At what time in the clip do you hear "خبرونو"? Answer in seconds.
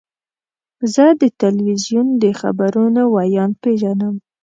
2.41-3.01